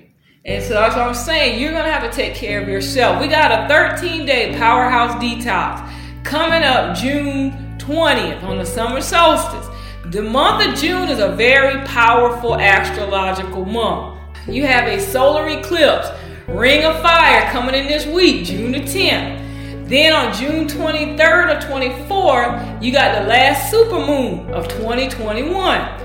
and 0.46 0.62
so 0.62 0.74
that's 0.74 0.94
what 0.94 1.06
I'm 1.06 1.14
saying. 1.14 1.58
You're 1.58 1.72
gonna 1.72 1.90
have 1.90 2.10
to 2.10 2.14
take 2.14 2.34
care 2.34 2.60
of 2.60 2.68
yourself. 2.68 3.18
We 3.20 3.28
got 3.28 3.64
a 3.64 3.68
13 3.68 4.26
day 4.26 4.54
powerhouse 4.58 5.12
detox 5.22 5.90
coming 6.22 6.62
up 6.62 6.96
June 6.96 7.52
20th 7.78 8.42
on 8.42 8.58
the 8.58 8.66
summer 8.66 9.00
solstice. 9.00 9.66
The 10.12 10.20
month 10.20 10.68
of 10.68 10.78
June 10.78 11.08
is 11.08 11.18
a 11.18 11.30
very 11.30 11.82
powerful 11.86 12.56
astrological 12.56 13.64
month. 13.64 14.20
You 14.46 14.66
have 14.66 14.86
a 14.86 15.00
solar 15.00 15.48
eclipse, 15.48 16.08
ring 16.46 16.84
of 16.84 17.00
fire 17.00 17.50
coming 17.50 17.74
in 17.74 17.86
this 17.86 18.06
week, 18.06 18.44
June 18.44 18.72
the 18.72 18.80
10th. 18.80 19.88
Then 19.88 20.12
on 20.12 20.34
June 20.34 20.66
23rd 20.66 21.56
or 21.56 21.66
24th, 21.66 22.82
you 22.82 22.92
got 22.92 23.22
the 23.22 23.26
last 23.26 23.72
supermoon 23.72 24.50
of 24.50 24.68
2021 24.68 25.54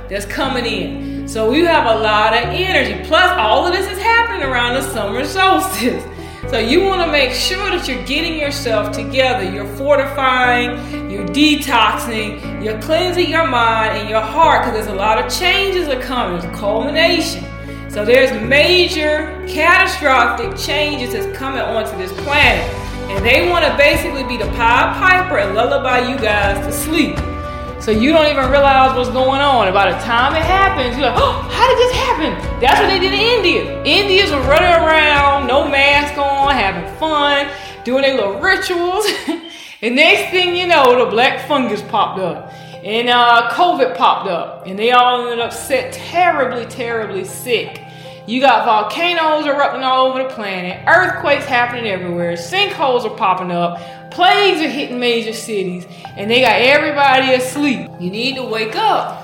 that's 0.07 0.25
coming 0.25 0.65
in. 0.65 1.08
So 1.29 1.51
you 1.51 1.67
have 1.67 1.85
a 1.85 1.99
lot 1.99 2.33
of 2.33 2.45
energy. 2.45 3.07
Plus, 3.07 3.29
all 3.37 3.67
of 3.67 3.71
this 3.71 3.87
is 3.87 3.99
happening 3.99 4.41
around 4.41 4.73
the 4.73 4.81
summer 4.81 5.23
solstice. 5.23 6.03
So 6.49 6.57
you 6.57 6.83
want 6.83 7.03
to 7.03 7.11
make 7.11 7.33
sure 7.33 7.69
that 7.69 7.87
you're 7.87 8.03
getting 8.07 8.39
yourself 8.39 8.91
together. 8.91 9.43
You're 9.43 9.71
fortifying, 9.75 10.71
you're 11.11 11.27
detoxing, 11.27 12.63
you're 12.65 12.81
cleansing 12.81 13.29
your 13.29 13.45
mind 13.45 13.99
and 13.99 14.09
your 14.09 14.21
heart 14.21 14.65
because 14.65 14.73
there's 14.73 14.91
a 14.91 14.99
lot 14.99 15.23
of 15.23 15.31
changes 15.31 15.85
that 15.85 16.01
come. 16.01 16.31
There's 16.31 16.45
a 16.45 16.57
culmination. 16.57 17.45
So 17.91 18.03
there's 18.03 18.31
major 18.49 19.45
catastrophic 19.47 20.57
changes 20.57 21.13
that's 21.13 21.37
coming 21.37 21.61
onto 21.61 21.95
this 21.99 22.11
planet. 22.23 22.65
And 23.11 23.23
they 23.23 23.47
want 23.47 23.65
to 23.65 23.77
basically 23.77 24.23
be 24.23 24.37
the 24.37 24.49
Pied 24.53 24.97
Piper 24.97 25.37
and 25.37 25.53
lullaby 25.53 26.09
you 26.09 26.17
guys 26.17 26.65
to 26.65 26.73
sleep. 26.73 27.19
So 27.81 27.91
you 27.91 28.11
don't 28.11 28.27
even 28.27 28.51
realize 28.51 28.95
what's 28.95 29.09
going 29.09 29.39
on. 29.39 29.67
And 29.67 29.73
by 29.73 29.91
the 29.91 29.97
time 29.99 30.35
it 30.35 30.43
happens, 30.43 30.97
you're 30.97 31.09
like, 31.09 31.17
oh, 31.17 31.47
how 31.49 31.67
did 31.67 31.77
this 31.77 31.95
happen? 31.95 32.59
That's 32.59 32.79
what 32.79 32.87
they 32.87 32.99
did 32.99 33.13
in 33.13 33.19
India. 33.19 33.83
Indians 33.83 34.31
were 34.31 34.41
running 34.41 34.69
around, 34.69 35.47
no 35.47 35.67
mask 35.67 36.17
on, 36.17 36.53
having 36.53 36.93
fun, 36.97 37.47
doing 37.85 38.01
their 38.01 38.15
little 38.15 38.39
rituals. 38.39 39.07
and 39.81 39.95
next 39.95 40.31
thing 40.31 40.57
you 40.57 40.67
know, 40.67 41.05
the 41.05 41.09
black 41.09 41.47
fungus 41.47 41.81
popped 41.83 42.19
up. 42.19 42.51
And 42.83 43.07
uh, 43.07 43.49
COVID 43.53 43.95
popped 43.95 44.27
up. 44.27 44.67
And 44.67 44.77
they 44.77 44.91
all 44.91 45.23
ended 45.23 45.39
up 45.39 45.53
sick, 45.53 45.89
terribly, 45.93 46.65
terribly 46.65 47.23
sick. 47.23 47.85
You 48.29 48.39
got 48.39 48.63
volcanoes 48.63 49.47
erupting 49.47 49.81
all 49.81 50.05
over 50.05 50.21
the 50.21 50.29
planet, 50.29 50.87
earthquakes 50.87 51.45
happening 51.45 51.87
everywhere, 51.87 52.33
sinkholes 52.33 53.03
are 53.03 53.17
popping 53.17 53.49
up, 53.49 53.81
plagues 54.11 54.61
are 54.61 54.69
hitting 54.69 54.99
major 54.99 55.33
cities, 55.33 55.87
and 56.15 56.29
they 56.29 56.41
got 56.41 56.61
everybody 56.61 57.33
asleep. 57.33 57.89
You 57.99 58.11
need 58.11 58.35
to 58.35 58.43
wake 58.43 58.75
up. 58.75 59.18